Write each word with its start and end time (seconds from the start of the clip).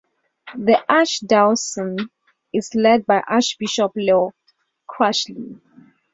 The 0.55 0.83
archdiocese 0.89 2.09
is 2.51 2.73
led 2.73 3.05
by 3.05 3.19
Archbishop 3.19 3.91
Leo 3.95 4.31
Cushley. 4.89 5.61